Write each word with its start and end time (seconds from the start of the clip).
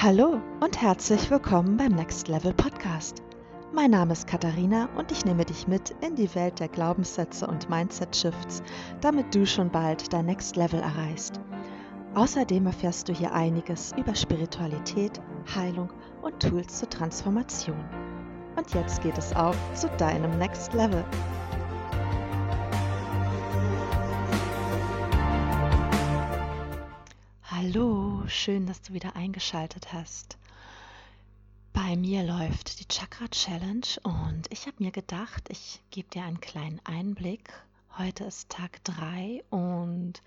Hallo 0.00 0.40
und 0.60 0.80
herzlich 0.80 1.28
willkommen 1.28 1.76
beim 1.76 1.90
Next 1.90 2.28
Level 2.28 2.54
Podcast. 2.54 3.20
Mein 3.72 3.90
Name 3.90 4.12
ist 4.12 4.28
Katharina 4.28 4.88
und 4.96 5.10
ich 5.10 5.24
nehme 5.24 5.44
dich 5.44 5.66
mit 5.66 5.92
in 6.02 6.14
die 6.14 6.32
Welt 6.36 6.60
der 6.60 6.68
Glaubenssätze 6.68 7.44
und 7.48 7.68
Mindset 7.68 8.14
Shifts, 8.14 8.62
damit 9.00 9.34
du 9.34 9.44
schon 9.44 9.70
bald 9.70 10.12
dein 10.12 10.26
Next 10.26 10.54
Level 10.54 10.78
erreichst. 10.78 11.40
Außerdem 12.14 12.66
erfährst 12.66 13.08
du 13.08 13.12
hier 13.12 13.32
einiges 13.32 13.92
über 13.96 14.14
Spiritualität, 14.14 15.20
Heilung 15.52 15.92
und 16.22 16.38
Tools 16.38 16.78
zur 16.78 16.88
Transformation. 16.90 17.84
Und 18.56 18.72
jetzt 18.74 19.02
geht 19.02 19.18
es 19.18 19.34
auf 19.34 19.56
zu 19.74 19.88
deinem 19.98 20.38
Next 20.38 20.74
Level. 20.74 21.04
Schön, 28.28 28.66
dass 28.66 28.82
du 28.82 28.92
wieder 28.92 29.16
eingeschaltet 29.16 29.92
hast. 29.92 30.38
Bei 31.72 31.96
mir 31.96 32.22
läuft 32.22 32.80
die 32.80 32.88
Chakra 32.88 33.28
Challenge 33.28 33.86
und 34.02 34.50
ich 34.50 34.66
habe 34.66 34.82
mir 34.82 34.90
gedacht, 34.90 35.48
ich 35.48 35.80
gebe 35.90 36.08
dir 36.10 36.24
einen 36.24 36.40
kleinen 36.40 36.80
Einblick. 36.84 37.52
Heute 37.96 38.24
ist 38.24 38.50
Tag 38.50 38.82
3 38.84 39.44
und 39.50 40.22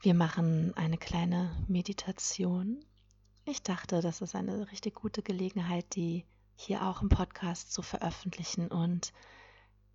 wir 0.00 0.14
machen 0.14 0.76
eine 0.76 0.98
kleine 0.98 1.54
Meditation. 1.68 2.84
Ich 3.44 3.62
dachte, 3.62 4.00
das 4.00 4.20
ist 4.20 4.34
eine 4.34 4.70
richtig 4.70 4.94
gute 4.94 5.22
Gelegenheit, 5.22 5.94
die 5.94 6.24
hier 6.56 6.86
auch 6.86 7.02
im 7.02 7.08
Podcast 7.08 7.72
zu 7.72 7.82
veröffentlichen 7.82 8.68
und 8.68 9.12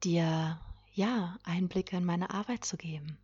dir 0.04 0.60
ja 0.94 1.38
Einblicke 1.44 1.98
in 1.98 2.06
meine 2.06 2.30
Arbeit 2.30 2.66
zu 2.66 2.78
geben. 2.78 3.18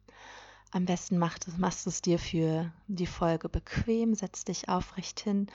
Am 0.74 0.86
besten 0.86 1.20
machst, 1.20 1.46
du 1.46 1.90
es 1.90 2.02
dir 2.02 2.18
für 2.18 2.74
die 2.88 3.06
Folge 3.06 3.48
bequem, 3.48 4.16
setz 4.16 4.44
dich 4.44 4.70
aufrecht 4.70 5.20
hin. 5.20 5.46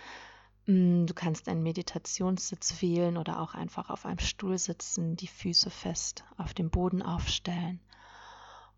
Mm, 0.67 1.07
du 1.07 1.13
kannst 1.13 1.49
einen 1.49 1.65
Meditationssitz 1.65 2.81
wählen 2.81 3.17
oder 3.17 3.41
auch 3.41 3.55
einfach 3.55 3.91
auf 3.91 4.07
einem 4.07 4.21
Stuhl 4.21 4.57
sitzen, 4.59 5.17
die 5.17 5.27
Füße 5.27 5.71
fest 5.71 6.23
auf 6.37 6.55
dem 6.55 6.71
Boden 6.71 7.03
aufstellen 7.03 7.81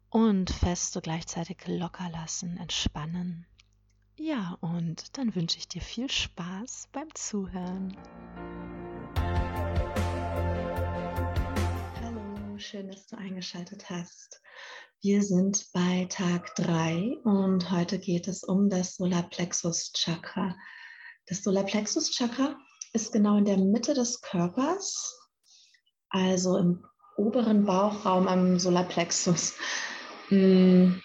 und 0.08 0.48
feste 0.48 1.02
gleichzeitig 1.02 1.58
locker 1.66 2.08
lassen, 2.08 2.56
entspannen. 2.56 3.44
Ja, 4.16 4.56
und 4.62 5.18
dann 5.18 5.34
wünsche 5.34 5.58
ich 5.58 5.68
dir 5.68 5.82
viel 5.82 6.10
Spaß 6.10 6.88
beim 6.90 7.14
Zuhören. 7.14 7.94
Hallo, 12.02 12.56
schön, 12.56 12.88
dass 12.88 13.06
du 13.08 13.18
eingeschaltet 13.18 13.90
hast. 13.90 14.40
Wir 15.02 15.22
sind 15.22 15.66
bei 15.72 16.06
Tag 16.10 16.54
3 16.56 17.20
und 17.24 17.70
heute 17.70 17.98
geht 17.98 18.28
es 18.28 18.44
um 18.44 18.68
das 18.68 18.96
Solarplexus 18.96 19.94
Chakra. 19.94 20.54
Das 21.26 21.42
Solarplexus 21.42 22.10
Chakra 22.10 22.58
ist 22.92 23.10
genau 23.10 23.38
in 23.38 23.46
der 23.46 23.56
Mitte 23.56 23.94
des 23.94 24.20
Körpers, 24.20 25.18
also 26.10 26.58
im 26.58 26.84
oberen 27.16 27.64
Bauchraum 27.64 28.28
am 28.28 28.58
Solarplexus. 28.58 29.54
Mm. 30.28 30.96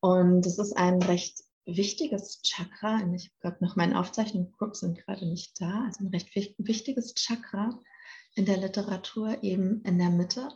Und 0.00 0.46
es 0.46 0.58
ist 0.58 0.74
ein 0.74 1.02
recht 1.02 1.44
wichtiges 1.66 2.40
Chakra. 2.40 3.02
Ich 3.14 3.30
habe 3.44 3.62
noch 3.62 3.76
meine 3.76 4.00
Aufzeichnungen 4.00 4.50
geguckt, 4.50 4.76
sind 4.76 4.96
gerade 5.04 5.26
nicht 5.26 5.60
da. 5.60 5.84
Also 5.84 6.04
ein 6.04 6.08
recht 6.08 6.32
wichtiges 6.56 7.12
Chakra 7.14 7.78
in 8.34 8.46
der 8.46 8.56
Literatur 8.56 9.42
eben 9.42 9.82
in 9.82 9.98
der 9.98 10.08
Mitte 10.08 10.48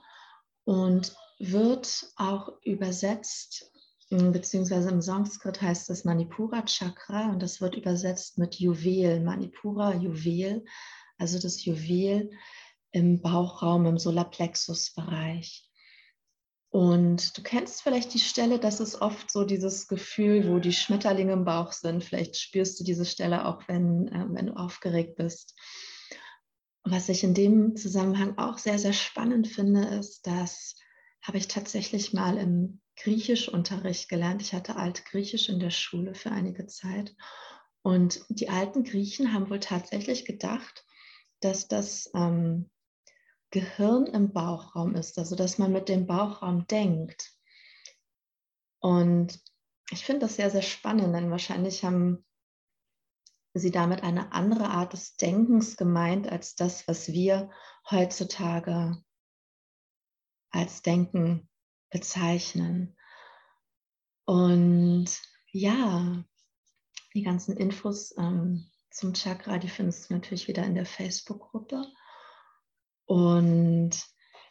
und 0.64 1.14
wird 1.38 2.06
auch 2.16 2.52
übersetzt, 2.64 3.70
beziehungsweise 4.10 4.90
im 4.90 5.00
Sanskrit 5.00 5.60
heißt 5.60 5.90
es 5.90 6.04
Manipura 6.04 6.62
Chakra 6.62 7.30
und 7.30 7.42
das 7.42 7.60
wird 7.60 7.76
übersetzt 7.76 8.38
mit 8.38 8.56
Juwel, 8.56 9.20
Manipura 9.20 9.94
Juwel, 9.94 10.64
also 11.18 11.38
das 11.38 11.64
Juwel 11.64 12.30
im 12.90 13.20
Bauchraum, 13.20 13.86
im 13.86 13.98
Solarplexus-Bereich. 13.98 15.68
Und 16.70 17.36
du 17.36 17.42
kennst 17.42 17.82
vielleicht 17.82 18.12
die 18.12 18.18
Stelle, 18.18 18.58
das 18.58 18.80
ist 18.80 19.00
oft 19.00 19.30
so 19.30 19.44
dieses 19.44 19.88
Gefühl, 19.88 20.48
wo 20.48 20.58
die 20.58 20.72
Schmetterlinge 20.72 21.32
im 21.32 21.44
Bauch 21.44 21.72
sind. 21.72 22.04
Vielleicht 22.04 22.36
spürst 22.36 22.78
du 22.78 22.84
diese 22.84 23.06
Stelle 23.06 23.46
auch, 23.46 23.66
wenn, 23.68 24.08
äh, 24.08 24.26
wenn 24.28 24.46
du 24.46 24.52
aufgeregt 24.54 25.16
bist. 25.16 25.54
was 26.84 27.10
ich 27.10 27.22
in 27.22 27.34
dem 27.34 27.76
Zusammenhang 27.76 28.38
auch 28.38 28.56
sehr, 28.56 28.78
sehr 28.78 28.94
spannend 28.94 29.46
finde, 29.48 29.84
ist, 29.84 30.26
dass 30.26 30.74
habe 31.28 31.38
ich 31.38 31.46
tatsächlich 31.46 32.14
mal 32.14 32.38
im 32.38 32.80
Griechischunterricht 32.96 34.08
gelernt. 34.08 34.40
Ich 34.40 34.54
hatte 34.54 34.76
Altgriechisch 34.76 35.50
in 35.50 35.60
der 35.60 35.70
Schule 35.70 36.14
für 36.14 36.32
einige 36.32 36.66
Zeit. 36.66 37.14
Und 37.82 38.24
die 38.30 38.48
alten 38.48 38.82
Griechen 38.82 39.34
haben 39.34 39.50
wohl 39.50 39.60
tatsächlich 39.60 40.24
gedacht, 40.24 40.86
dass 41.40 41.68
das 41.68 42.10
ähm, 42.14 42.70
Gehirn 43.50 44.06
im 44.06 44.32
Bauchraum 44.32 44.94
ist, 44.94 45.18
also 45.18 45.36
dass 45.36 45.58
man 45.58 45.70
mit 45.70 45.90
dem 45.90 46.06
Bauchraum 46.06 46.66
denkt. 46.66 47.30
Und 48.80 49.38
ich 49.90 50.04
finde 50.04 50.20
das 50.20 50.36
sehr, 50.36 50.50
sehr 50.50 50.62
spannend, 50.62 51.14
denn 51.14 51.30
wahrscheinlich 51.30 51.84
haben 51.84 52.24
sie 53.52 53.70
damit 53.70 54.02
eine 54.02 54.32
andere 54.32 54.70
Art 54.70 54.94
des 54.94 55.16
Denkens 55.16 55.76
gemeint 55.76 56.26
als 56.26 56.54
das, 56.54 56.88
was 56.88 57.08
wir 57.08 57.50
heutzutage 57.90 59.02
als 60.50 60.82
Denken 60.82 61.48
bezeichnen. 61.90 62.96
Und 64.24 65.08
ja, 65.50 66.24
die 67.14 67.22
ganzen 67.22 67.56
Infos 67.56 68.14
ähm, 68.18 68.70
zum 68.90 69.14
Chakra, 69.14 69.58
die 69.58 69.68
findest 69.68 70.10
du 70.10 70.14
natürlich 70.14 70.48
wieder 70.48 70.64
in 70.64 70.74
der 70.74 70.86
Facebook-Gruppe. 70.86 71.84
Und 73.06 73.90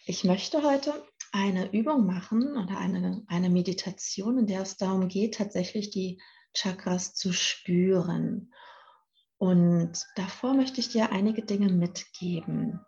ich 0.05 0.23
möchte 0.23 0.63
heute 0.63 1.05
eine 1.31 1.71
Übung 1.71 2.05
machen 2.05 2.57
oder 2.57 2.77
eine, 2.77 3.23
eine 3.27 3.49
Meditation, 3.49 4.39
in 4.39 4.47
der 4.47 4.61
es 4.61 4.77
darum 4.77 5.07
geht, 5.07 5.35
tatsächlich 5.35 5.91
die 5.91 6.21
Chakras 6.53 7.13
zu 7.13 7.33
spüren. 7.33 8.53
Und 9.37 10.03
davor 10.15 10.55
möchte 10.55 10.79
ich 10.79 10.89
dir 10.89 11.11
einige 11.11 11.43
Dinge 11.43 11.71
mitgeben. 11.71 12.79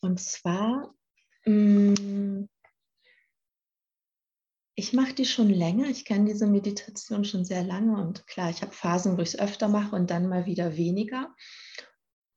Und 0.00 0.20
zwar 0.20 0.92
Ich 4.74 4.92
mache 4.92 5.12
die 5.12 5.26
schon 5.26 5.50
länger. 5.50 5.88
Ich 5.88 6.04
kenne 6.04 6.26
diese 6.26 6.46
Meditation 6.46 7.24
schon 7.24 7.44
sehr 7.44 7.62
lange 7.62 8.00
und 8.02 8.26
klar, 8.26 8.50
ich 8.50 8.62
habe 8.62 8.72
Phasen, 8.72 9.18
wo 9.18 9.22
ich 9.22 9.34
es 9.34 9.38
öfter 9.38 9.68
mache 9.68 9.94
und 9.94 10.10
dann 10.10 10.28
mal 10.28 10.46
wieder 10.46 10.76
weniger. 10.76 11.34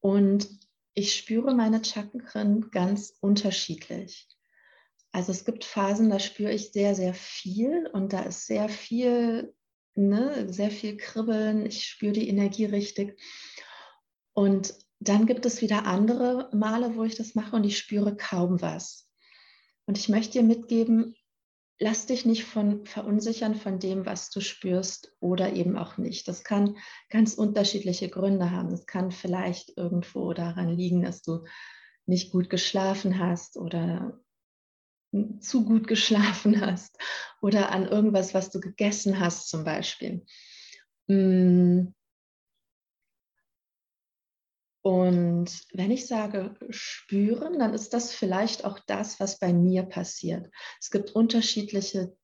Und 0.01 0.47
ich 0.93 1.15
spüre 1.15 1.53
meine 1.53 1.83
Chakren 1.83 2.69
ganz 2.71 3.13
unterschiedlich. 3.21 4.27
Also 5.11 5.31
es 5.31 5.45
gibt 5.45 5.63
Phasen, 5.63 6.09
da 6.09 6.19
spüre 6.19 6.51
ich 6.51 6.71
sehr, 6.73 6.93
sehr 6.93 7.13
viel 7.13 7.87
und 7.93 8.11
da 8.11 8.23
ist 8.23 8.47
sehr 8.47 8.67
viel, 8.67 9.53
ne, 9.95 10.51
sehr 10.51 10.71
viel 10.71 10.97
Kribbeln. 10.97 11.65
Ich 11.65 11.85
spüre 11.85 12.11
die 12.11 12.27
Energie 12.27 12.65
richtig. 12.65 13.17
Und 14.33 14.75
dann 14.99 15.25
gibt 15.25 15.45
es 15.45 15.61
wieder 15.61 15.85
andere 15.85 16.49
Male, 16.53 16.95
wo 16.95 17.03
ich 17.03 17.15
das 17.15 17.33
mache 17.33 17.55
und 17.55 17.63
ich 17.63 17.77
spüre 17.77 18.17
kaum 18.17 18.61
was. 18.61 19.09
Und 19.85 19.97
ich 19.97 20.09
möchte 20.09 20.39
dir 20.39 20.43
mitgeben, 20.43 21.15
lass 21.79 22.05
dich 22.05 22.25
nicht 22.25 22.45
von 22.45 22.85
verunsichern 22.85 23.55
von 23.55 23.79
dem, 23.79 24.05
was 24.05 24.29
du 24.29 24.39
spürst 24.39 25.13
oder 25.19 25.53
eben 25.53 25.77
auch 25.77 25.97
nicht. 25.97 26.27
Das 26.27 26.43
kann 26.43 26.77
ganz 27.09 27.33
unterschiedliche 27.33 28.09
Gründe 28.09 28.51
haben. 28.51 28.73
Es 28.73 28.85
kann 28.85 29.11
vielleicht 29.11 29.77
irgendwo 29.77 30.33
daran 30.33 30.69
liegen, 30.69 31.01
dass 31.01 31.21
du 31.21 31.45
nicht 32.05 32.31
gut 32.31 32.49
geschlafen 32.49 33.19
hast 33.19 33.57
oder 33.57 34.19
zu 35.39 35.65
gut 35.65 35.87
geschlafen 35.87 36.61
hast 36.61 36.97
oder 37.41 37.71
an 37.71 37.87
irgendwas, 37.87 38.33
was 38.33 38.51
du 38.51 38.59
gegessen 38.59 39.19
hast 39.19 39.49
zum 39.49 39.63
Beispiel. 39.63 40.25
Hm, 41.07 41.94
und 44.85 45.65
wenn 45.73 45.89
ich 45.89 46.05
sage 46.05 46.55
spüren, 46.69 47.57
dann 47.57 47.73
ist 47.73 47.95
das 47.95 48.13
vielleicht 48.13 48.65
auch 48.65 48.77
das, 48.85 49.19
was 49.19 49.39
bei 49.39 49.51
mir 49.51 49.81
passiert. 49.81 50.47
Es 50.79 50.91
gibt 50.91 51.15
unterschiedliche 51.15 52.15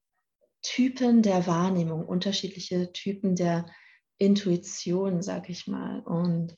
Typen 0.61 1.23
der 1.23 1.47
Wahrnehmung, 1.47 2.05
unterschiedliche 2.05 2.93
Typen 2.93 3.35
der 3.35 3.65
Intuition, 4.19 5.23
sag 5.23 5.49
ich 5.49 5.65
mal. 5.65 6.01
Und 6.01 6.55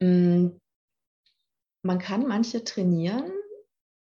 mh, 0.00 0.08
mm, 0.10 0.60
man 1.84 1.98
kann 1.98 2.26
manche 2.26 2.62
trainieren 2.62 3.32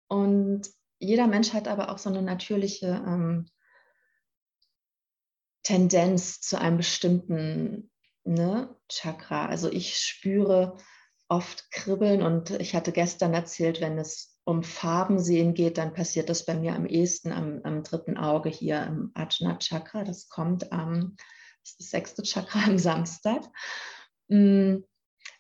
und 0.10 0.70
jeder 1.00 1.28
Mensch 1.28 1.54
hat 1.54 1.70
aber 1.70 1.90
auch 1.90 2.00
so 2.00 2.10
eine 2.10 2.22
natürliche 2.22 3.02
ähm, 3.08 3.50
Tendenz 5.64 6.42
zu 6.42 6.60
einem 6.60 6.76
bestimmten 6.76 7.90
ne, 8.26 8.76
Chakra. 8.90 9.46
Also 9.46 9.72
ich 9.72 9.98
spüre 9.98 10.76
oft 11.28 11.72
kribbeln 11.72 12.22
und 12.22 12.52
ich 12.52 12.76
hatte 12.76 12.92
gestern 12.92 13.34
erzählt, 13.34 13.82
wenn 13.82 13.98
es 13.98 14.38
um 14.46 14.64
Farben 14.64 15.20
sehen 15.20 15.54
geht, 15.54 15.78
dann 15.78 15.94
passiert 15.94 16.30
das 16.30 16.46
bei 16.46 16.56
mir 16.56 16.76
am 16.76 16.86
ehesten 16.86 17.32
am, 17.32 17.62
am 17.64 17.84
dritten 17.84 18.18
Auge 18.18 18.50
hier 18.50 18.84
im 18.84 19.12
Ajna 19.14 19.58
Chakra. 19.58 20.04
Das 20.04 20.28
kommt 20.28 20.72
am 20.72 21.16
Das 21.64 21.78
das 21.78 21.90
sechste 21.90 22.24
Chakra 22.24 22.66
am 22.66 22.78
Samstag. 22.78 23.42
Mm, 24.28 24.80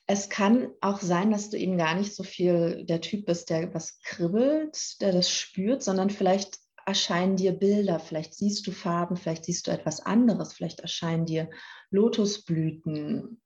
es 0.08 0.30
kann 0.30 0.70
auch 0.82 1.00
sein, 1.02 1.32
dass 1.32 1.50
du 1.50 1.58
eben 1.58 1.78
gar 1.78 1.96
nicht 1.96 2.16
so 2.16 2.24
viel 2.24 2.86
der 2.86 3.02
Typ 3.02 3.26
bist, 3.26 3.50
der 3.50 3.74
was 3.74 4.00
kribbelt, 4.02 5.02
der 5.02 5.12
das 5.12 5.30
spürt, 5.30 5.84
sondern 5.84 6.10
vielleicht 6.10 6.60
erscheinen 6.86 7.38
dir 7.38 7.54
Bilder, 7.54 8.00
vielleicht 8.00 8.34
siehst 8.34 8.68
du 8.68 8.72
Farben, 8.72 9.16
vielleicht 9.16 9.46
siehst 9.46 9.68
du 9.68 9.72
etwas 9.72 10.02
anderes, 10.06 10.54
vielleicht 10.54 10.82
erscheinen 10.82 11.26
dir 11.26 11.50
Lotusblüten 11.90 13.42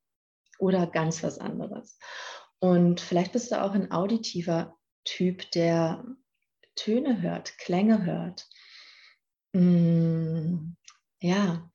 oder 0.59 0.87
ganz 0.87 1.23
was 1.23 1.39
anderes. 1.39 1.97
Und 2.59 2.99
vielleicht 2.99 3.33
bist 3.33 3.51
du 3.51 3.61
auch 3.61 3.73
ein 3.73 3.91
auditiver 3.91 4.77
Typ, 5.03 5.49
der 5.51 6.03
Töne 6.75 7.21
hört, 7.21 7.57
Klänge 7.57 8.05
hört. 8.05 8.47
Mm, 9.53 10.75
ja, 11.21 11.69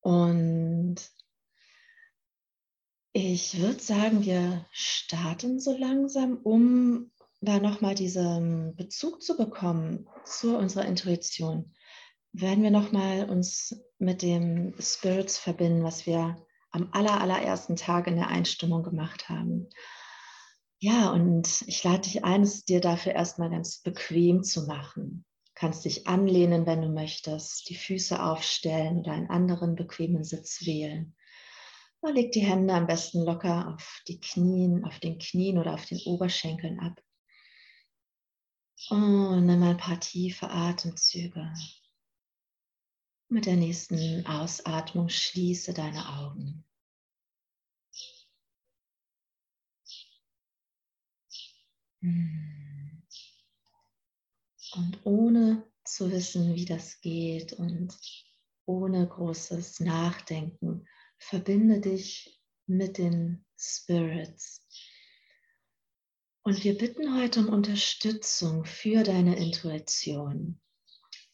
und 0.00 0.96
ich 3.12 3.60
würde 3.60 3.80
sagen, 3.80 4.24
wir 4.24 4.66
starten 4.70 5.60
so 5.60 5.76
langsam, 5.76 6.38
um 6.42 7.10
da 7.40 7.58
nochmal 7.58 7.94
diesen 7.94 8.76
Bezug 8.76 9.22
zu 9.22 9.36
bekommen 9.36 10.08
zu 10.24 10.56
unserer 10.56 10.84
Intuition. 10.84 11.74
Werden 12.32 12.62
wir 12.62 12.70
nochmal 12.70 13.28
uns 13.28 13.82
mit 13.98 14.22
dem 14.22 14.74
Spirits 14.80 15.38
verbinden, 15.38 15.82
was 15.82 16.06
wir 16.06 16.36
am 16.70 16.88
aller, 16.92 17.20
allerersten 17.20 17.76
Tag 17.76 18.06
in 18.06 18.16
der 18.16 18.28
Einstimmung 18.28 18.82
gemacht 18.82 19.28
haben. 19.28 19.68
Ja, 20.78 21.10
und 21.10 21.62
ich 21.66 21.84
lade 21.84 22.00
dich 22.00 22.24
ein, 22.24 22.42
es 22.42 22.64
dir 22.64 22.80
dafür 22.80 23.12
erstmal 23.12 23.50
ganz 23.50 23.78
bequem 23.78 24.42
zu 24.42 24.66
machen. 24.66 25.24
Du 25.44 25.52
kannst 25.54 25.84
dich 25.84 26.06
anlehnen, 26.06 26.64
wenn 26.64 26.80
du 26.80 26.88
möchtest, 26.88 27.68
die 27.68 27.74
Füße 27.74 28.22
aufstellen 28.22 29.00
oder 29.00 29.12
einen 29.12 29.28
anderen 29.28 29.74
bequemen 29.74 30.24
Sitz 30.24 30.64
wählen. 30.64 31.14
Oder 32.00 32.14
leg 32.14 32.32
die 32.32 32.40
Hände 32.40 32.72
am 32.72 32.86
besten 32.86 33.22
locker 33.24 33.74
auf 33.74 34.02
die 34.08 34.20
Knien, 34.20 34.84
auf 34.84 34.98
den 35.00 35.18
Knien 35.18 35.58
oder 35.58 35.74
auf 35.74 35.84
den 35.84 36.00
Oberschenkeln 36.06 36.80
ab. 36.80 36.98
Und 38.88 39.44
nimm 39.44 39.62
ein 39.62 39.76
paar 39.76 40.00
tiefe 40.00 40.48
Atemzüge. 40.48 41.52
Mit 43.32 43.46
der 43.46 43.54
nächsten 43.54 44.26
Ausatmung 44.26 45.08
schließe 45.08 45.72
deine 45.72 46.18
Augen. 46.18 46.64
Und 52.02 53.04
ohne 55.04 55.64
zu 55.84 56.10
wissen, 56.10 56.56
wie 56.56 56.64
das 56.64 57.00
geht 57.02 57.52
und 57.52 57.96
ohne 58.66 59.06
großes 59.06 59.78
Nachdenken, 59.78 60.88
verbinde 61.16 61.80
dich 61.80 62.42
mit 62.66 62.98
den 62.98 63.44
Spirits. 63.56 64.66
Und 66.42 66.64
wir 66.64 66.76
bitten 66.76 67.16
heute 67.16 67.40
um 67.40 67.48
Unterstützung 67.48 68.64
für 68.64 69.04
deine 69.04 69.36
Intuition. 69.36 70.60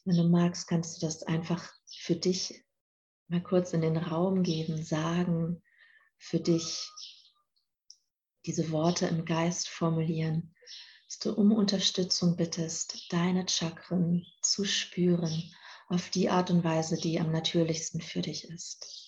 Wenn 0.07 0.19
du 0.19 0.23
magst, 0.23 0.69
kannst 0.69 1.03
du 1.03 1.07
das 1.07 1.25
einfach 1.25 1.69
für 1.85 2.15
dich 2.15 2.65
mal 3.27 3.43
kurz 3.43 3.73
in 3.73 3.81
den 3.81 3.97
Raum 3.97 4.45
geben, 4.45 4.85
sagen, 4.85 5.61
für 6.17 6.39
dich 6.39 6.89
diese 8.47 8.71
Worte 8.71 9.07
im 9.07 9.25
Geist 9.25 9.69
formulieren, 9.69 10.55
dass 11.09 11.19
du 11.19 11.33
um 11.33 11.51
Unterstützung 11.51 12.37
bittest, 12.37 13.13
deine 13.13 13.49
Chakren 13.49 14.25
zu 14.43 14.65
spüren 14.65 15.53
auf 15.89 16.09
die 16.11 16.31
Art 16.31 16.51
und 16.53 16.63
Weise, 16.63 16.97
die 16.97 17.19
am 17.19 17.33
natürlichsten 17.33 18.01
für 18.01 18.23
dich 18.23 18.49
ist. 18.49 19.06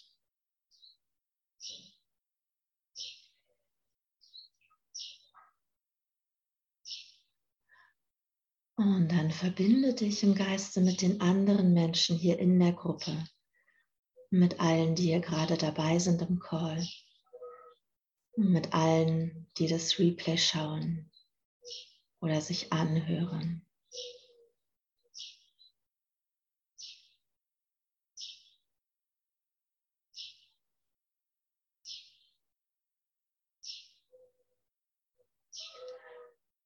Und 8.78 9.08
dann 9.08 9.32
verbinde 9.32 9.92
dich 9.92 10.22
im 10.22 10.36
Geiste 10.36 10.80
mit 10.80 11.02
den 11.02 11.20
anderen 11.20 11.75
Menschen 11.75 12.16
hier 12.16 12.38
in 12.38 12.60
der 12.60 12.70
Gruppe, 12.70 13.26
mit 14.30 14.60
allen, 14.60 14.94
die 14.94 15.06
hier 15.06 15.19
gerade 15.19 15.56
dabei 15.56 15.98
sind 15.98 16.22
im 16.22 16.38
Call, 16.38 16.86
mit 18.36 18.72
allen, 18.72 19.50
die 19.58 19.66
das 19.66 19.98
Replay 19.98 20.38
schauen 20.38 21.10
oder 22.20 22.40
sich 22.40 22.72
anhören. 22.72 23.68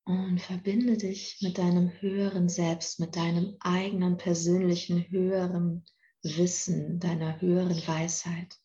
Und 0.05 0.41
verbinde 0.41 0.97
dich 0.97 1.39
mit 1.43 1.59
deinem 1.59 1.91
höheren 2.01 2.49
Selbst, 2.49 2.99
mit 2.99 3.15
deinem 3.15 3.57
eigenen 3.61 4.17
persönlichen 4.17 5.09
höheren 5.11 5.85
Wissen, 6.23 6.99
deiner 6.99 7.41
höheren 7.41 7.87
Weisheit. 7.87 8.59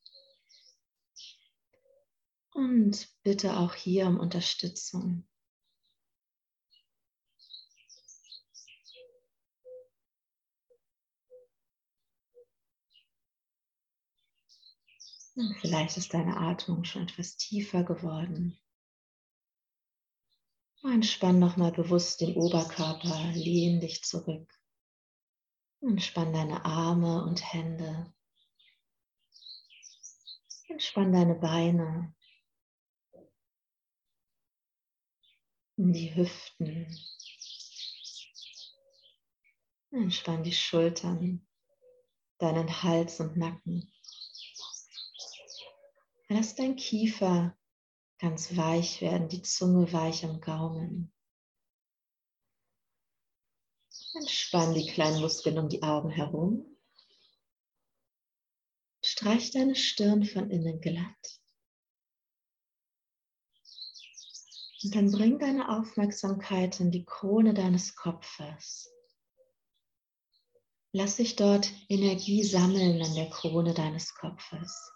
Und 2.54 3.08
bitte 3.22 3.58
auch 3.58 3.76
hier 3.76 4.08
um 4.08 4.20
Unterstützung. 4.20 5.28
Vielleicht 15.62 15.98
ist 15.98 16.16
deine 16.16 16.38
Atmung 16.38 16.84
schon 16.84 17.04
etwas 17.04 17.38
tiefer 17.38 17.84
geworden. 17.84 18.58
Entspann 20.84 21.40
nochmal 21.40 21.72
bewusst 21.72 22.22
den 22.22 22.36
Oberkörper, 22.36 23.32
lehn 23.34 23.82
dich 23.82 24.04
zurück. 24.04 24.52
Entspann 25.82 26.34
deine 26.34 26.64
Arme 26.66 27.24
und 27.24 27.54
Hände. 27.54 28.14
Entspann 30.70 31.12
deine 31.12 31.36
Beine, 31.36 32.14
die 35.78 36.16
Hüften. 36.16 36.88
Entspann 39.92 40.44
die 40.44 40.54
Schultern, 40.54 41.48
deinen 42.38 42.84
Hals 42.84 43.20
und 43.20 43.38
Nacken. 43.38 43.92
Lass 46.30 46.56
dein 46.56 46.76
Kiefer 46.76 47.57
ganz 48.20 48.56
weich 48.56 49.02
werden, 49.02 49.30
die 49.30 49.42
Zunge 49.42 49.92
weich 49.94 50.24
am 50.26 50.42
Gaumen. 50.42 51.14
Entspann 54.16 54.74
die 54.74 54.88
kleinen 54.88 55.22
Muskeln 55.22 55.60
um 55.60 55.70
die 55.70 55.84
Augen 55.84 56.10
herum. 56.10 56.66
Streich 59.04 59.52
deine 59.52 59.76
Stirn 59.76 60.26
von 60.26 60.50
innen 60.50 60.82
glatt. 60.82 61.42
Und 64.84 64.96
dann 64.96 65.12
bring 65.12 65.40
deine 65.40 65.70
Aufmerksamkeit 65.70 66.80
in 66.80 66.92
die 66.92 67.06
Krone 67.06 67.54
deines 67.54 67.96
Kopfes. 67.96 68.90
Lass 70.94 71.18
dich 71.18 71.36
dort 71.36 71.72
Energie 71.90 72.44
sammeln 72.44 73.02
an 73.02 73.14
der 73.14 73.30
Krone 73.30 73.74
deines 73.74 74.16
Kopfes. 74.16 74.92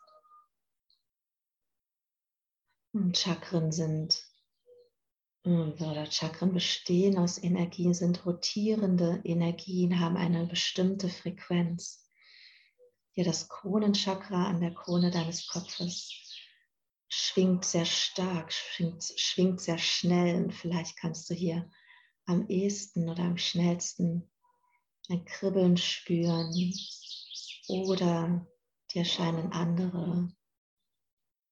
Und 2.93 3.17
Chakren 3.17 3.71
sind, 3.71 4.21
oder 5.43 6.05
Chakren 6.11 6.53
bestehen 6.53 7.17
aus 7.17 7.41
Energien, 7.41 7.93
sind 7.93 8.25
rotierende 8.25 9.21
Energien, 9.23 9.99
haben 9.99 10.17
eine 10.17 10.45
bestimmte 10.45 11.09
Frequenz. 11.09 12.07
Hier 13.13 13.25
das 13.25 13.49
Kronenchakra 13.49 14.45
an 14.45 14.61
der 14.61 14.73
Krone 14.73 15.09
deines 15.09 15.47
Kopfes 15.47 16.09
schwingt 17.07 17.65
sehr 17.65 17.85
stark, 17.85 18.53
schwingt, 18.53 19.03
schwingt 19.17 19.59
sehr 19.59 19.77
schnell 19.77 20.43
und 20.43 20.53
vielleicht 20.53 20.97
kannst 20.97 21.29
du 21.29 21.33
hier 21.33 21.69
am 22.25 22.47
ehesten 22.47 23.09
oder 23.09 23.23
am 23.23 23.37
schnellsten 23.37 24.29
ein 25.09 25.25
Kribbeln 25.25 25.75
spüren 25.75 26.73
oder 27.67 28.47
dir 28.93 28.99
erscheinen 28.99 29.51
andere 29.51 30.31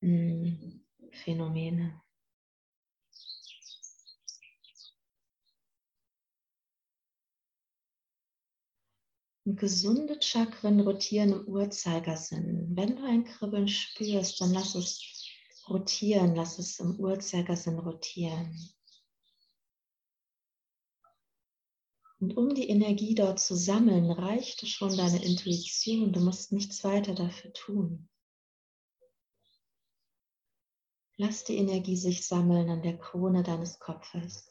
hm, 0.01 0.85
Phänomene. 1.11 2.01
Und 9.45 9.59
gesunde 9.59 10.21
Chakren 10.21 10.79
rotieren 10.81 11.33
im 11.33 11.47
Uhrzeigersinn. 11.47 12.75
Wenn 12.75 12.97
du 12.97 13.03
ein 13.03 13.25
Kribbeln 13.25 13.67
spürst, 13.67 14.39
dann 14.41 14.53
lass 14.53 14.75
es 14.75 15.25
rotieren, 15.67 16.35
lass 16.35 16.59
es 16.59 16.79
im 16.79 16.99
Uhrzeigersinn 16.99 17.79
rotieren. 17.79 18.55
Und 22.19 22.35
um 22.35 22.53
die 22.53 22.69
Energie 22.69 23.15
dort 23.15 23.39
zu 23.39 23.55
sammeln, 23.55 24.11
reichte 24.11 24.67
schon 24.67 24.95
deine 24.97 25.23
Intuition. 25.23 26.11
Du 26.11 26.19
musst 26.19 26.51
nichts 26.51 26.83
weiter 26.83 27.15
dafür 27.15 27.53
tun. 27.53 28.09
Lass 31.21 31.43
die 31.43 31.57
Energie 31.57 31.97
sich 31.97 32.25
sammeln 32.25 32.69
an 32.69 32.81
der 32.81 32.97
Krone 32.97 33.43
deines 33.43 33.77
Kopfes. 33.77 34.49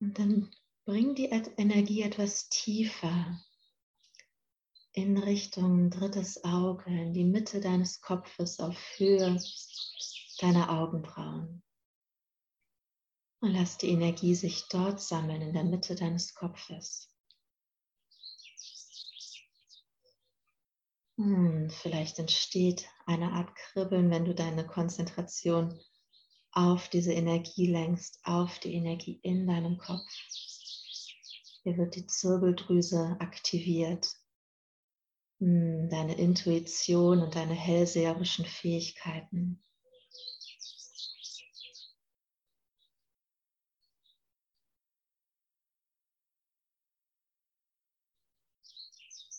Und 0.00 0.18
dann 0.18 0.50
bring 0.84 1.14
die 1.14 1.26
Energie 1.56 2.02
etwas 2.02 2.48
tiefer 2.48 3.40
in 4.94 5.18
Richtung 5.18 5.90
drittes 5.90 6.44
Auge, 6.44 6.88
in 6.88 7.12
die 7.12 7.24
Mitte 7.24 7.60
deines 7.60 8.00
Kopfes, 8.00 8.60
auf 8.60 8.76
Höhe 8.96 9.38
deiner 10.38 10.70
Augenbrauen. 10.70 11.62
Und 13.40 13.50
lass 13.52 13.76
die 13.76 13.90
Energie 13.90 14.36
sich 14.36 14.68
dort 14.68 15.00
sammeln, 15.00 15.42
in 15.42 15.52
der 15.52 15.64
Mitte 15.64 15.96
deines 15.96 16.34
Kopfes. 16.34 17.10
Hm, 21.16 21.70
vielleicht 21.70 22.20
entsteht 22.20 22.88
eine 23.04 23.32
Art 23.32 23.54
Kribbeln, 23.56 24.10
wenn 24.10 24.24
du 24.24 24.34
deine 24.34 24.64
Konzentration 24.64 25.78
auf 26.52 26.88
diese 26.88 27.12
Energie 27.12 27.66
lenkst, 27.66 28.20
auf 28.24 28.60
die 28.60 28.74
Energie 28.74 29.18
in 29.22 29.46
deinem 29.46 29.76
Kopf. 29.76 30.06
Hier 31.64 31.76
wird 31.78 31.96
die 31.96 32.06
Zirbeldrüse 32.06 33.16
aktiviert. 33.18 34.08
Hm, 35.44 35.90
deine 35.90 36.16
Intuition 36.16 37.20
und 37.20 37.34
deine 37.34 37.52
hellseherischen 37.52 38.46
Fähigkeiten. 38.46 39.62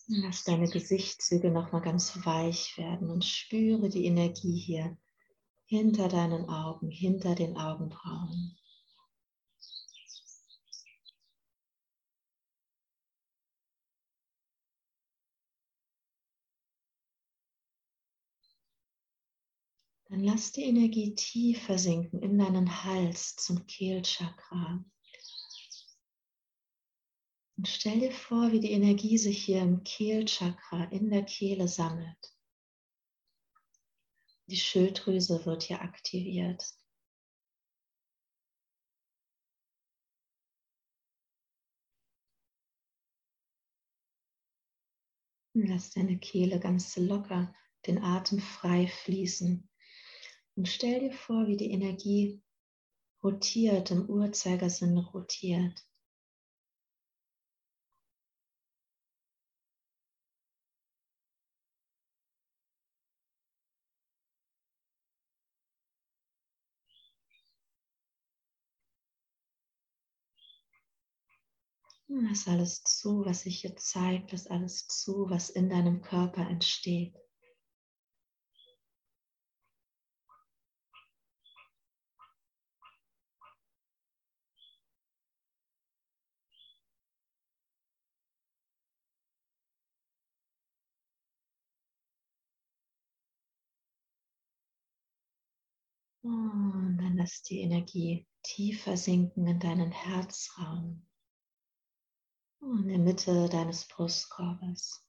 Lass 0.07 0.43
deine 0.43 0.69
Gesichtszüge 0.69 1.49
nochmal 1.49 1.81
ganz 1.81 2.23
weich 2.23 2.77
werden 2.77 3.09
und 3.09 3.25
spüre 3.25 3.89
die 3.89 4.05
Energie 4.05 4.59
hier 4.59 4.95
hinter 5.65 6.07
deinen 6.07 6.47
Augen, 6.47 6.91
hinter 6.91 7.33
den 7.33 7.57
Augenbrauen. 7.57 8.55
Dann 20.15 20.23
lass 20.23 20.53
die 20.53 20.63
Energie 20.63 21.13
tiefer 21.13 21.77
sinken 21.77 22.21
in 22.21 22.37
deinen 22.37 22.85
Hals 22.85 23.35
zum 23.35 23.67
Kehlchakra. 23.67 24.81
Und 27.57 27.67
stell 27.67 27.99
dir 27.99 28.13
vor, 28.13 28.53
wie 28.53 28.61
die 28.61 28.71
Energie 28.71 29.17
sich 29.17 29.43
hier 29.43 29.61
im 29.61 29.83
Kehlchakra 29.83 30.85
in 30.85 31.09
der 31.09 31.23
Kehle 31.25 31.67
sammelt. 31.67 32.33
Die 34.47 34.55
Schilddrüse 34.55 35.45
wird 35.45 35.63
hier 35.63 35.81
aktiviert. 35.81 36.63
Lass 45.55 45.91
deine 45.91 46.17
Kehle 46.19 46.61
ganz 46.61 46.95
locker, 46.95 47.53
den 47.85 48.01
Atem 48.01 48.39
frei 48.39 48.87
fließen. 48.87 49.69
Und 50.55 50.69
stell 50.69 51.01
dir 51.01 51.11
vor, 51.11 51.47
wie 51.47 51.57
die 51.57 51.71
Energie 51.71 52.41
rotiert, 53.23 53.91
im 53.91 54.09
Uhrzeigersinn 54.09 54.97
rotiert. 54.97 55.85
Lass 72.07 72.47
alles 72.47 72.83
zu, 72.83 73.25
was 73.25 73.41
sich 73.41 73.61
hier 73.61 73.75
zeigt, 73.75 74.31
lass 74.31 74.47
alles 74.47 74.87
zu, 74.87 75.29
was 75.29 75.49
in 75.49 75.69
deinem 75.69 76.01
Körper 76.01 76.47
entsteht. 76.47 77.13
Und 96.25 96.97
dann 96.97 97.14
lass 97.25 97.41
die 97.41 97.61
Energie 97.61 98.27
tiefer 98.43 98.97
sinken 98.97 99.47
in 99.47 99.59
deinen 99.59 99.91
Herzraum 99.91 101.09
in 102.61 102.87
der 102.87 102.99
Mitte 102.99 103.49
deines 103.49 103.87
Brustkorbes. 103.87 105.03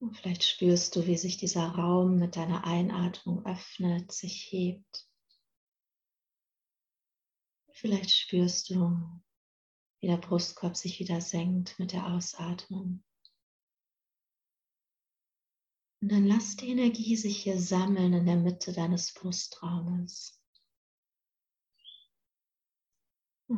Und 0.00 0.16
vielleicht 0.16 0.42
spürst 0.42 0.96
du, 0.96 1.06
wie 1.06 1.16
sich 1.16 1.36
dieser 1.36 1.68
Raum 1.68 2.18
mit 2.18 2.34
deiner 2.34 2.64
Einatmung 2.64 3.46
öffnet, 3.46 4.10
sich 4.10 4.48
hebt. 4.50 5.08
Vielleicht 7.70 8.10
spürst 8.10 8.70
du, 8.70 8.98
wie 10.00 10.08
der 10.08 10.16
Brustkorb 10.16 10.76
sich 10.76 10.98
wieder 10.98 11.20
senkt 11.20 11.78
mit 11.78 11.92
der 11.92 12.08
Ausatmung. 12.08 13.04
Und 16.00 16.12
dann 16.12 16.26
lass 16.26 16.56
die 16.56 16.70
Energie 16.70 17.16
sich 17.16 17.42
hier 17.42 17.60
sammeln 17.60 18.14
in 18.14 18.26
der 18.26 18.36
Mitte 18.36 18.72
deines 18.72 19.12
Brustraumes. 19.12 20.40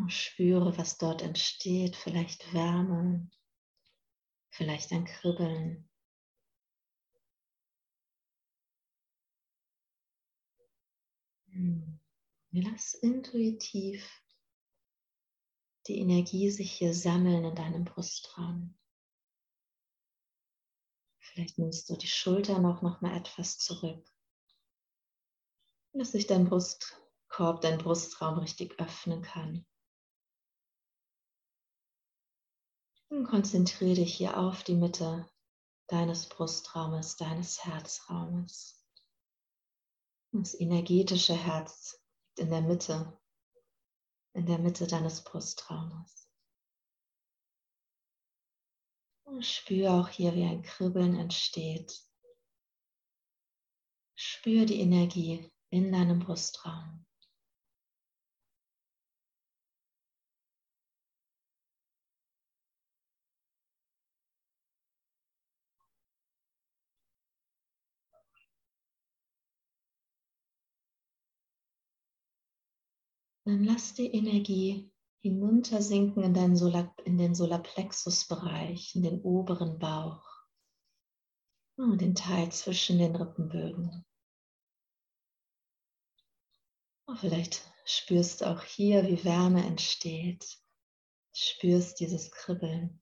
Spüre, 0.08 0.76
was 0.78 0.98
dort 0.98 1.22
entsteht, 1.22 1.96
vielleicht 1.96 2.52
Wärme, 2.54 3.30
vielleicht 4.50 4.90
ein 4.90 5.04
Kribbeln. 5.04 5.88
Hm. 11.50 12.00
Lass 12.52 12.94
intuitiv 12.94 14.04
die 15.86 15.98
Energie 15.98 16.50
sich 16.50 16.72
hier 16.72 16.94
sammeln 16.94 17.44
in 17.44 17.54
deinem 17.54 17.84
Brustraum. 17.84 18.74
Vielleicht 21.32 21.56
nimmst 21.56 21.88
du 21.88 21.96
die 21.96 22.08
Schultern 22.08 22.66
auch 22.66 22.82
noch 22.82 23.00
mal 23.00 23.16
etwas 23.16 23.58
zurück. 23.58 24.06
Lass 25.94 26.12
sich 26.12 26.26
dein 26.26 26.44
Brustkorb, 26.44 27.62
dein 27.62 27.78
Brustraum 27.78 28.38
richtig 28.38 28.78
öffnen 28.78 29.22
kann. 29.22 29.64
Und 33.08 33.24
konzentriere 33.24 33.94
dich 33.94 34.14
hier 34.14 34.36
auf 34.36 34.62
die 34.62 34.74
Mitte 34.74 35.26
deines 35.86 36.28
Brustraumes, 36.28 37.16
deines 37.16 37.64
Herzraumes. 37.64 38.82
Das 40.32 40.58
energetische 40.58 41.34
Herz 41.34 41.98
liegt 42.26 42.40
in 42.40 42.50
der 42.50 42.62
Mitte, 42.62 43.18
in 44.34 44.44
der 44.44 44.58
Mitte 44.58 44.86
deines 44.86 45.24
Brustraumes. 45.24 46.21
Und 49.32 49.46
spüre 49.46 49.92
auch 49.92 50.10
hier, 50.10 50.34
wie 50.34 50.44
ein 50.44 50.60
Kribbeln 50.60 51.18
entsteht. 51.18 52.02
Spüre 54.14 54.66
die 54.66 54.80
Energie 54.80 55.50
in 55.70 55.90
deinem 55.90 56.18
Brustraum. 56.18 57.06
Dann 73.46 73.64
lass 73.64 73.94
die 73.94 74.12
Energie 74.12 74.91
hinuntersinken 75.22 76.24
in, 76.24 76.34
deinen 76.34 76.56
Solar, 76.56 76.94
in 77.04 77.16
den 77.16 77.34
Solarplexus-Bereich, 77.34 78.96
in 78.96 79.02
den 79.02 79.22
oberen 79.22 79.78
Bauch. 79.78 80.28
Und 81.76 82.00
den 82.00 82.14
Teil 82.14 82.50
zwischen 82.52 82.98
den 82.98 83.16
Rippenbögen. 83.16 84.04
Und 87.06 87.18
vielleicht 87.18 87.62
spürst 87.84 88.40
du 88.40 88.46
auch 88.46 88.62
hier, 88.62 89.06
wie 89.06 89.24
Wärme 89.24 89.64
entsteht. 89.64 90.58
Spürst 91.32 92.00
dieses 92.00 92.30
Kribbeln. 92.30 93.00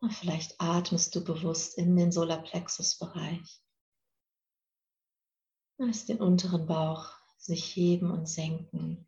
Und 0.00 0.12
vielleicht 0.12 0.60
atmest 0.60 1.14
du 1.14 1.24
bewusst 1.24 1.78
in 1.78 1.96
den 1.96 2.12
Solarplexus-Bereich. 2.12 3.62
Lass 5.78 6.06
den 6.06 6.20
unteren 6.20 6.66
Bauch 6.66 7.12
sich 7.38 7.64
heben 7.74 8.10
und 8.10 8.26
senken. 8.26 9.06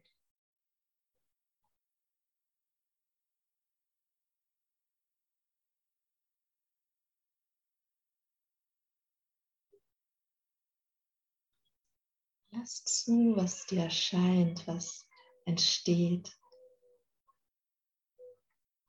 Lass 12.58 12.84
zu, 12.84 13.36
was 13.36 13.66
dir 13.66 13.82
erscheint, 13.82 14.66
was 14.66 15.06
entsteht. 15.44 16.38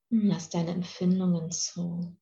Lass 0.09 0.49
deine 0.49 0.71
Empfindungen 0.71 1.51
zu. 1.51 2.15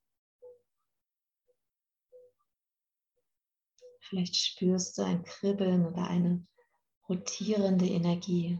Vielleicht 3.99 4.35
spürst 4.35 4.97
du 4.97 5.03
ein 5.03 5.23
Kribbeln 5.23 5.85
oder 5.85 6.07
eine 6.07 6.47
rotierende 7.07 7.85
Energie. 7.85 8.59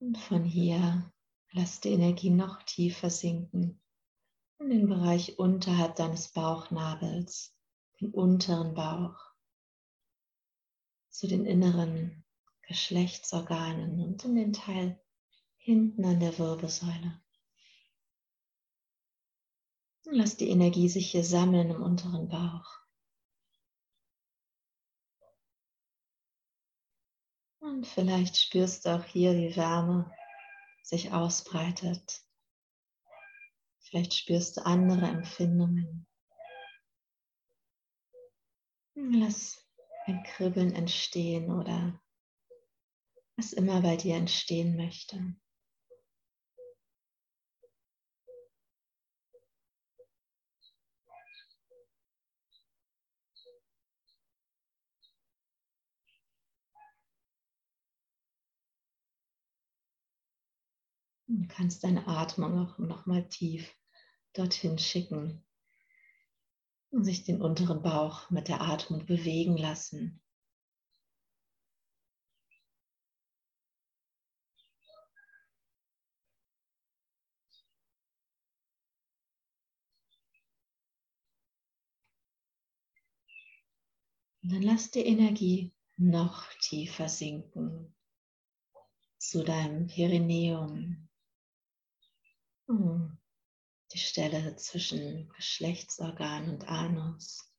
Und 0.00 0.16
von 0.18 0.44
hier 0.44 1.12
lass 1.52 1.80
die 1.80 1.90
Energie 1.90 2.30
noch 2.30 2.62
tiefer 2.62 3.10
sinken 3.10 3.80
in 4.60 4.70
den 4.70 4.88
Bereich 4.88 5.38
unterhalb 5.38 5.96
deines 5.96 6.28
Bauchnabels, 6.28 7.54
den 8.00 8.12
unteren 8.12 8.74
Bauch, 8.74 9.16
zu 11.10 11.28
den 11.28 11.46
inneren 11.46 12.24
Geschlechtsorganen 12.62 14.00
und 14.00 14.24
in 14.24 14.34
den 14.34 14.52
Teil 14.52 15.00
hinten 15.56 16.04
an 16.04 16.20
der 16.20 16.38
Wirbelsäule. 16.38 17.20
Und 20.06 20.14
lass 20.14 20.36
die 20.36 20.48
Energie 20.48 20.88
sich 20.88 21.10
hier 21.10 21.24
sammeln 21.24 21.70
im 21.70 21.82
unteren 21.82 22.28
Bauch. 22.28 22.87
Und 27.68 27.86
vielleicht 27.86 28.38
spürst 28.38 28.86
du 28.86 28.96
auch 28.96 29.04
hier 29.04 29.34
die 29.34 29.54
Wärme 29.54 30.10
sich 30.82 31.12
ausbreitet. 31.12 32.22
Vielleicht 33.80 34.14
spürst 34.14 34.56
du 34.56 34.64
andere 34.64 35.06
Empfindungen. 35.06 36.06
Lass 38.94 39.62
ein 40.06 40.22
Kribbeln 40.24 40.74
entstehen 40.74 41.50
oder 41.50 42.00
was 43.36 43.52
immer 43.52 43.82
bei 43.82 43.96
dir 43.96 44.16
entstehen 44.16 44.76
möchte. 44.76 45.36
Du 61.30 61.46
kannst 61.46 61.84
deine 61.84 62.06
Atmung 62.08 62.58
auch 62.58 62.78
nochmal 62.78 63.28
tief 63.28 63.74
dorthin 64.32 64.78
schicken 64.78 65.44
und 66.90 67.04
sich 67.04 67.24
den 67.24 67.42
unteren 67.42 67.82
Bauch 67.82 68.30
mit 68.30 68.48
der 68.48 68.62
Atmung 68.62 69.04
bewegen 69.04 69.58
lassen. 69.58 70.22
Und 84.42 84.52
dann 84.52 84.62
lass 84.62 84.90
die 84.90 85.04
Energie 85.04 85.74
noch 85.98 86.50
tiefer 86.54 87.10
sinken 87.10 87.94
zu 89.18 89.44
deinem 89.44 89.88
Perineum. 89.88 91.07
Die 92.70 93.98
Stelle 93.98 94.54
zwischen 94.56 95.30
Geschlechtsorgan 95.30 96.50
und 96.50 96.68
Anus. 96.68 97.50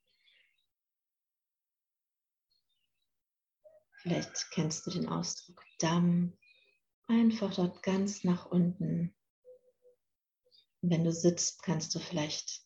Vielleicht 3.98 4.52
kennst 4.52 4.86
du 4.86 4.92
den 4.92 5.10
Ausdruck 5.10 5.64
Damm. 5.80 6.38
Einfach 7.08 7.56
dort 7.56 7.82
ganz 7.82 8.24
nach 8.24 8.46
unten. 8.46 9.16
wenn 10.82 11.04
du 11.04 11.12
sitzt, 11.12 11.64
kannst 11.64 11.96
du 11.96 12.00
vielleicht 12.00 12.62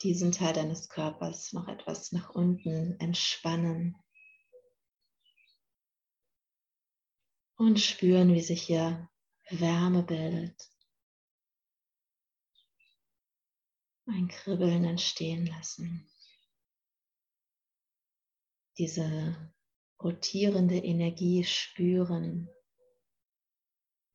diesen 0.00 0.32
Teil 0.32 0.54
deines 0.54 0.88
Körpers 0.88 1.52
noch 1.52 1.68
etwas 1.68 2.10
nach 2.12 2.30
unten 2.30 2.98
entspannen. 3.00 3.96
Und 7.56 7.78
spüren, 7.78 8.32
wie 8.32 8.40
sich 8.40 8.62
hier 8.62 9.10
Wärme 9.50 10.02
bildet. 10.02 10.71
Ein 14.06 14.28
Kribbeln 14.28 14.84
entstehen 14.84 15.46
lassen. 15.46 16.08
Diese 18.78 19.36
rotierende 20.02 20.76
Energie 20.78 21.44
spüren 21.44 22.48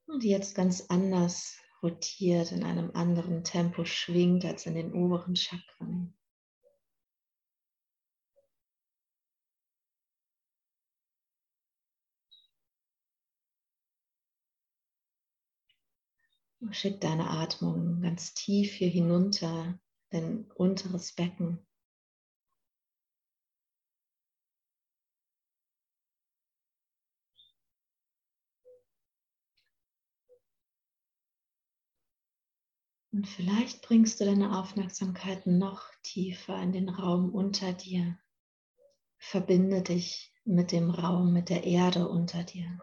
und 0.08 0.24
die 0.24 0.30
jetzt 0.30 0.56
ganz 0.56 0.86
anders 0.90 1.60
rotiert, 1.84 2.52
in 2.52 2.64
einem 2.64 2.92
anderen 2.92 3.44
Tempo 3.44 3.86
schwingt 3.86 4.46
als 4.46 4.66
in 4.66 4.76
den 4.76 4.94
oberen 4.94 5.36
Chakren. 5.36 6.17
Schick 16.72 17.02
deine 17.02 17.30
Atmung 17.30 18.02
ganz 18.02 18.34
tief 18.34 18.74
hier 18.74 18.90
hinunter, 18.90 19.80
dein 20.10 20.50
unteres 20.52 21.14
Becken. 21.14 21.60
Und 33.18 33.28
vielleicht 33.28 33.82
bringst 33.82 34.20
du 34.20 34.26
deine 34.26 34.60
Aufmerksamkeit 34.60 35.48
noch 35.48 35.90
tiefer 36.04 36.62
in 36.62 36.72
den 36.72 36.88
Raum 36.88 37.34
unter 37.34 37.74
dir. 37.74 38.20
Verbinde 39.18 39.82
dich 39.82 40.32
mit 40.46 40.72
dem 40.72 40.92
Raum, 40.92 41.34
mit 41.34 41.50
der 41.50 41.64
Erde 41.64 42.08
unter 42.08 42.44
dir. 42.44 42.80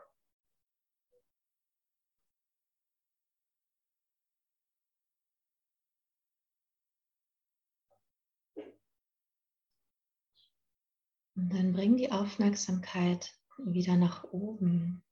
Und 11.36 11.52
dann 11.52 11.72
bring 11.72 11.96
die 11.96 12.12
Aufmerksamkeit 12.12 13.36
wieder 13.58 13.96
nach 13.96 14.24
oben. 14.24 15.02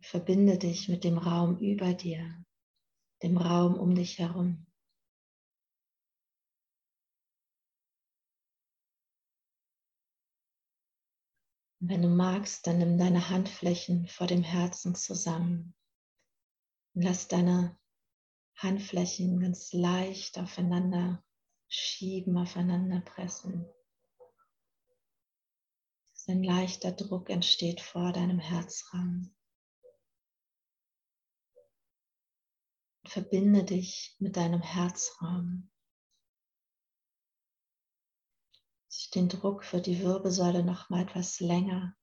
Verbinde 0.00 0.58
dich 0.58 0.88
mit 0.88 1.04
dem 1.04 1.18
Raum 1.18 1.58
über 1.58 1.94
dir, 1.94 2.44
dem 3.22 3.36
Raum 3.36 3.74
um 3.74 3.94
dich 3.94 4.18
herum. 4.18 4.66
Und 11.80 11.88
wenn 11.88 12.02
du 12.02 12.08
magst, 12.08 12.66
dann 12.66 12.78
nimm 12.78 12.96
deine 12.96 13.28
Handflächen 13.28 14.06
vor 14.06 14.26
dem 14.26 14.42
Herzen 14.42 14.94
zusammen 14.94 15.74
und 16.94 17.02
lass 17.02 17.28
deine 17.28 17.76
Handflächen 18.56 19.40
ganz 19.40 19.72
leicht 19.72 20.38
aufeinander 20.38 21.22
schieben, 21.68 22.38
aufeinander 22.38 23.00
pressen. 23.00 23.66
Ein 26.32 26.44
leichter 26.44 26.92
Druck 26.92 27.28
entsteht 27.28 27.82
vor 27.82 28.10
deinem 28.10 28.38
Herzraum. 28.38 29.34
verbinde 33.04 33.64
dich 33.64 34.16
mit 34.18 34.38
deinem 34.38 34.62
Herzraum. 34.62 35.70
Sich 38.88 39.10
den 39.10 39.28
Druck 39.28 39.62
für 39.62 39.82
die 39.82 40.00
Wirbelsäule 40.00 40.64
noch 40.64 40.88
mal 40.88 41.02
etwas 41.02 41.38
länger. 41.40 41.94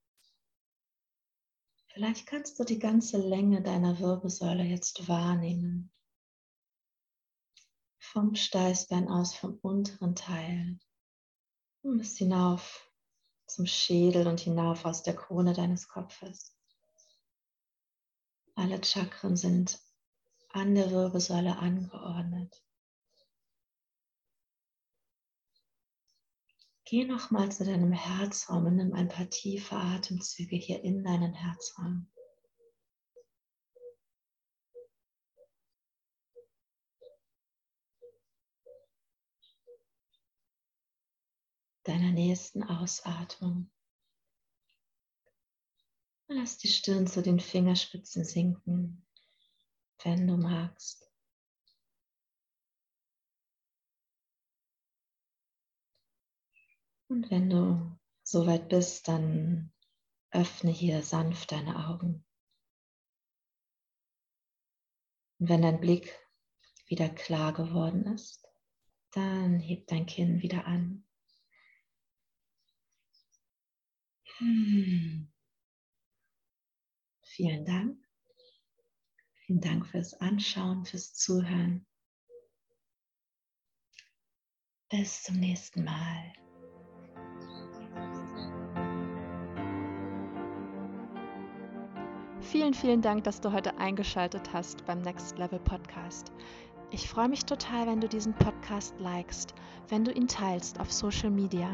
Vielleicht 1.88 2.28
kannst 2.28 2.60
du 2.60 2.64
die 2.64 2.78
ganze 2.78 3.18
Länge 3.18 3.64
deiner 3.64 3.98
Wirbelsäule 3.98 4.64
jetzt 4.64 5.08
wahrnehmen. 5.08 5.92
Vom 7.98 8.36
Steißbein 8.36 9.08
aus, 9.08 9.34
vom 9.34 9.58
unteren 9.64 10.14
Teil. 10.14 10.80
Bis 11.82 12.20
hinauf 12.20 12.89
zum 13.50 13.66
Schädel 13.66 14.28
und 14.28 14.40
hinauf 14.40 14.86
aus 14.86 15.04
der 15.04 15.16
Krone 15.16 15.54
deines 15.54 15.88
Kopfes. 15.88 16.56
Alle 18.56 18.84
Chakren 18.84 19.36
sind 19.38 19.80
an 20.50 20.76
der 20.76 20.92
Wirbelsäule 20.92 21.58
angeordnet. 21.58 22.64
Geh 26.86 27.06
nochmal 27.06 27.52
zu 27.52 27.66
deinem 27.66 27.92
Herzraum 27.92 28.66
und 28.66 28.76
nimm 28.78 28.94
ein 28.94 29.10
paar 29.10 29.30
tiefe 29.30 29.76
Atemzüge 29.76 30.56
hier 30.56 30.84
in 30.84 31.04
deinen 31.04 31.34
Herzraum. 31.34 32.08
Deiner 41.84 42.12
nächsten 42.12 42.64
Ausatmung. 42.64 43.72
Lass 46.28 46.58
die 46.58 46.68
Stirn 46.68 47.08
zu 47.08 47.22
den 47.22 47.40
Fingerspitzen 47.40 48.24
sinken 48.24 49.06
wenn 50.04 50.28
du 50.28 50.38
magst. 50.38 51.10
Und 57.08 57.30
wenn 57.32 57.50
du 57.50 57.98
soweit 58.24 58.70
bist, 58.70 59.08
dann 59.08 59.74
öffne 60.32 60.72
hier 60.72 61.02
sanft 61.02 61.52
deine 61.52 61.88
Augen. 61.88 62.24
Und 65.40 65.50
wenn 65.50 65.64
dein 65.64 65.80
Blick 65.80 66.14
wieder 66.86 67.10
klar 67.10 67.54
geworden 67.54 68.06
ist, 68.14 68.48
dann 69.12 69.60
heb 69.60 69.88
dein 69.88 70.06
Kinn 70.06 70.42
wieder 70.42 70.66
an. 70.66 71.04
Hm. 74.24 74.29
Vielen 74.40 75.30
Dank. 77.66 77.98
Vielen 79.46 79.62
Dank 79.62 79.86
fürs 79.86 80.14
Anschauen, 80.22 80.86
fürs 80.86 81.14
Zuhören. 81.14 81.86
Bis 84.90 85.24
zum 85.24 85.36
nächsten 85.40 85.84
Mal. 85.84 86.34
Vielen, 92.42 92.74
vielen 92.74 93.02
Dank, 93.02 93.26
dass 93.26 93.42
du 93.42 93.52
heute 93.52 93.78
eingeschaltet 93.78 94.54
hast 94.54 94.86
beim 94.86 95.02
Next 95.02 95.38
Level 95.38 95.60
Podcast. 95.60 96.32
Ich 96.92 97.08
freue 97.08 97.30
mich 97.30 97.46
total, 97.46 97.86
wenn 97.86 98.02
du 98.02 98.08
diesen 98.08 98.34
Podcast 98.34 99.00
likest, 99.00 99.54
wenn 99.90 100.04
du 100.04 100.12
ihn 100.12 100.28
teilst 100.28 100.80
auf 100.80 100.92
Social 100.92 101.30
Media 101.30 101.70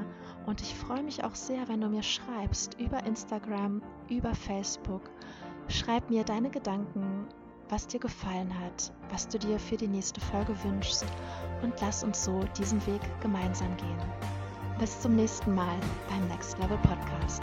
und 0.46 0.62
ich 0.62 0.76
freue 0.76 1.04
mich 1.04 1.24
auch 1.24 1.36
sehr, 1.36 1.68
wenn 1.70 1.80
du 1.80 1.88
mir 1.88 2.04
schreibst 2.04 2.78
über 2.80 3.02
Instagram, 3.06 3.82
über 4.10 4.36
Facebook. 4.36 5.10
Schreib 5.70 6.10
mir 6.10 6.26
deine 6.26 6.50
Gedanken, 6.50 7.28
was 7.70 7.88
dir 7.88 8.00
gefallen 8.00 8.54
hat, 8.60 8.92
was 9.10 9.28
du 9.30 9.40
dir 9.40 9.58
für 9.58 9.78
die 9.78 9.88
nächste 9.88 10.20
Folge 10.20 10.54
wünschst 10.64 11.06
und 11.62 11.74
lass 11.80 12.04
uns 12.04 12.26
so 12.26 12.42
diesen 12.58 12.86
Weg 12.86 13.02
gemeinsam 13.22 13.76
gehen. 13.78 14.00
Bis 14.80 15.00
zum 15.00 15.16
nächsten 15.16 15.56
Mal 15.56 15.78
beim 16.10 16.28
Next 16.28 16.60
Level 16.60 16.78
Podcast. 16.80 17.42